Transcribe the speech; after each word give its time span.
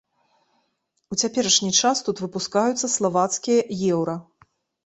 У 1.15 1.17
цяперашні 1.21 1.69
час 1.81 2.01
тут 2.07 2.23
выпускаюцца 2.23 2.93
славацкія 2.97 3.61
еўра. 3.93 4.21